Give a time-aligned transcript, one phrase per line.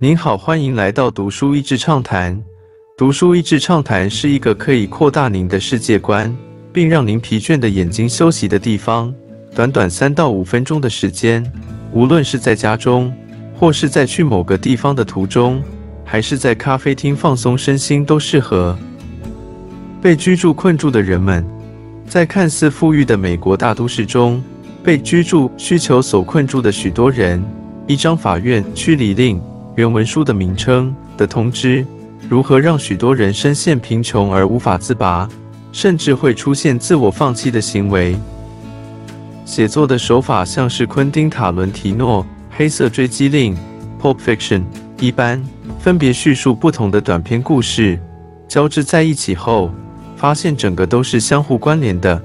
[0.00, 2.40] 您好，欢迎来到读书益智畅谈。
[2.96, 6.32] 读书益智畅谈是一个可以扩大您的世界观，
[6.72, 9.12] 并让您疲倦的眼睛休息的地方。
[9.56, 11.44] 短短三到五分钟的时间，
[11.92, 13.12] 无论是在家中，
[13.56, 15.60] 或是在去某个地方的途中，
[16.04, 18.78] 还是在咖啡厅放松身心，都适合。
[20.00, 21.44] 被居住困住的人们，
[22.06, 24.40] 在看似富裕的美国大都市中，
[24.80, 27.42] 被居住需求所困住的许多人，
[27.88, 29.40] 一张法院驱离令。
[29.78, 31.86] 原文书的名称的通知，
[32.28, 35.28] 如何让许多人深陷贫穷而无法自拔，
[35.70, 38.16] 甚至会出现自我放弃的行为？
[39.44, 43.56] 写作的手法像是昆汀·塔伦提诺《黑色追击令》
[44.02, 44.64] （Pulp Fiction）
[44.98, 45.40] 一般，
[45.78, 47.96] 分别叙述不同的短篇故事，
[48.48, 49.70] 交织在一起后，
[50.16, 52.20] 发现整个都是相互关联的。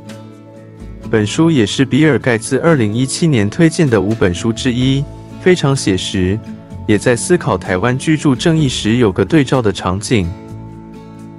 [1.11, 5.05] 本书也是比尔·盖茨二零一七年推荐的五本书之一，
[5.39, 6.39] 非常写实。
[6.85, 10.29] 也在思考台湾居住正义时有个对照的场景。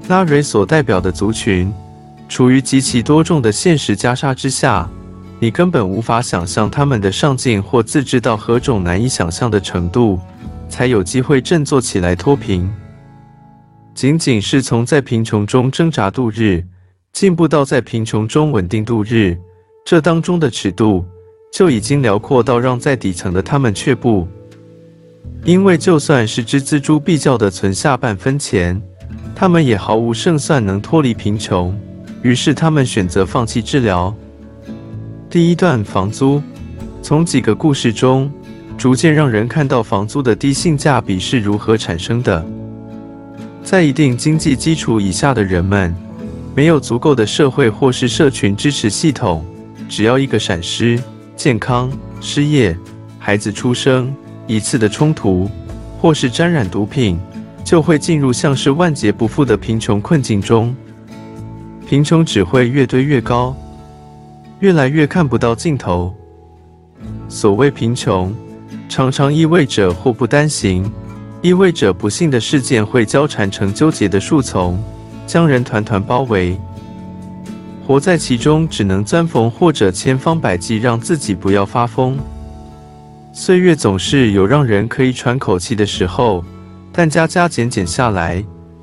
[0.09, 1.73] 拉瑞所代表的族群
[2.29, 4.89] 处于极其多重的现实袈裟之下，
[5.39, 10.19] 你根本无法想象他们的上进或自制到何种难以想象的程度，
[10.69, 12.71] 才有机会振作起来脱贫。
[13.95, 16.65] 仅仅是从在贫穷中挣扎度日，
[17.13, 19.39] 进步到在贫穷中稳定度日，
[19.85, 21.05] 这当中的尺度
[21.53, 24.27] 就已经辽阔到让在底层的他们却步。
[25.45, 28.81] 因为就算是只锱铢必较的存下半分钱，
[29.35, 31.79] 他们也毫无胜算能脱离贫穷。
[32.23, 34.15] 于是他们选择放弃治疗。
[35.29, 36.43] 第一段房租，
[37.03, 38.33] 从几个故事中，
[38.79, 42.43] 逐渐让人看到房租的低性价比是如何产生的。
[43.63, 45.95] 在一定经济基础以下的人们，
[46.55, 49.45] 没有足够的社会或是社群支持系统，
[49.91, 50.99] 只要一个闪失，
[51.37, 52.75] 健康、失业、
[53.19, 54.11] 孩子出生。
[54.47, 55.51] 一次的冲突，
[56.01, 57.19] 或是沾染毒品，
[57.65, 60.75] 就会进入像是万劫不复的贫穷困境中。
[61.87, 63.55] 贫穷只会越堆越高，
[64.61, 66.15] 越来越看不到尽头。
[67.29, 68.35] 所谓贫穷，
[68.89, 70.91] 常常意味着祸不单行，
[71.43, 74.83] 意味着不幸的事件会交缠成纠结的树丛，
[75.27, 76.59] 将人团团包围。
[77.87, 82.19] 活在其中，只能钻缝或者千方百计让自己不要发疯。
[83.37, 86.45] 岁月总是有让人可以喘口气的时候，
[86.93, 88.43] 但加加减减下来，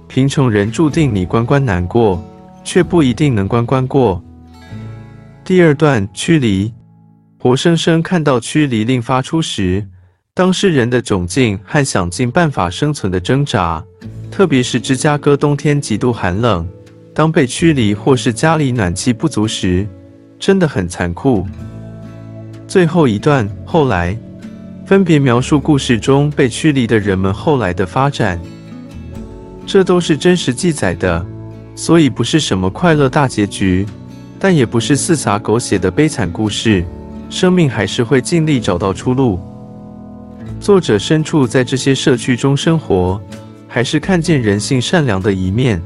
[0.10, 2.22] 贫穷人注定你关关难过，
[2.62, 4.22] 却不一定能关关过。
[5.46, 6.74] 第二段驱离，
[7.40, 9.88] 活生生看到驱离令发出时，
[10.34, 13.82] 当事人的窘境和想尽办法生存的挣扎，
[14.30, 16.68] 特别是芝加哥冬天极度寒冷，
[17.14, 19.88] 当被驱离或是家里暖气不足时，
[20.38, 21.48] 真的很残酷。
[22.68, 24.18] 最后一段后来。
[24.92, 28.38] 分别描述故事中被驱离的人们后来的发展，
[29.66, 31.26] 这都是真实记载的，
[31.78, 33.86] 所以不是什么快乐大结局，
[34.38, 36.84] 但也不是四洒狗血的悲惨故事。
[37.30, 39.40] 生命还是会尽力找到出路。
[40.60, 43.18] 作者身处在这些社区中生活，
[43.70, 45.82] 还是看见人性善良的一面。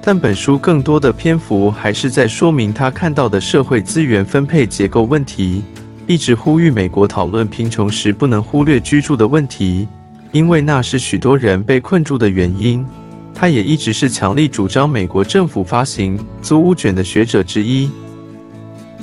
[0.00, 5.64] 但本书更多的篇幅还是在说明他看到的社会资源分配结构问题。
[6.10, 9.86] 一直呼吁美国讨论贫穷时不能忽略居住的问题，
[10.32, 12.84] 因为那是许多人被困住的原因。
[13.32, 17.88] 他也一直是强力主张美国政府发行租屋卷的学者之一。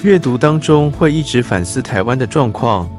[0.04, 2.90] 阅读当中会一直反思台湾的状况，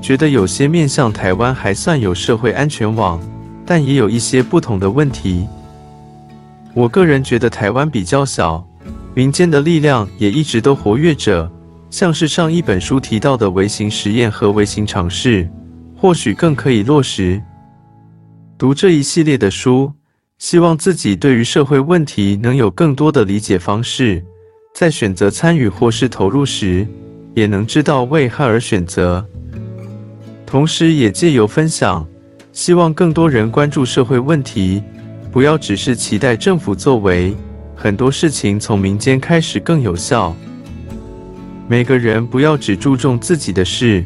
[0.00, 3.20] 觉得有些面向台湾还算有社会安全网，
[3.66, 5.46] 但也有一些不同的问题。
[6.72, 8.66] 我个人觉得台湾比较小，
[9.12, 11.52] 民间的力量也一直都活跃着。
[11.90, 15.48] 像是上一本书提到的微型实验和微型尝试，
[15.96, 17.40] 或许更可以落实。
[18.58, 19.92] 读这一系列的书，
[20.38, 24.22] 希望自己对于社会问题能有更多的理解方式，
[24.74, 26.86] 在选择参与或是投入时，
[27.34, 29.24] 也能知道为何而选择。
[30.44, 32.06] 同时，也借由分享，
[32.52, 34.82] 希望更多人关注社会问题，
[35.32, 37.34] 不要只是期待政府作为，
[37.74, 40.36] 很多事情从民间开始更有效。
[41.68, 44.02] 每个人不要只注重自己的事，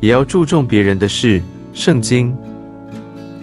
[0.00, 1.42] 也要注重别人的事。
[1.74, 2.34] 圣经。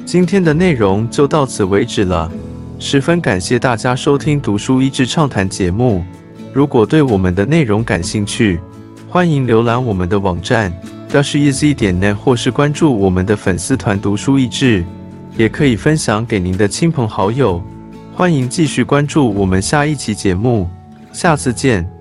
[0.06, 2.32] 今天的内容就到此为止了，
[2.80, 6.04] 十分感谢大家收听读书益智畅谈节目。
[6.52, 8.60] 如果对我们的内容感兴趣，
[9.08, 10.74] 欢迎浏览我们的网站
[11.12, 14.84] dasheasy 点 net，或是关注我们的粉丝团读书益智，
[15.38, 17.62] 也可以分享给您的亲朋好友。
[18.16, 20.68] 欢迎继续关注我们下一期节目，
[21.14, 21.99] 下次见。